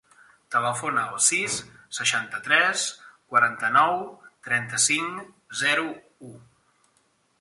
Telefona 0.53 1.01
al 1.09 1.19
sis, 1.25 1.57
seixanta-tres, 1.97 2.85
quaranta-nou, 3.33 3.95
trenta-cinc, 4.49 5.31
zero, 5.65 5.85
u. 6.31 6.35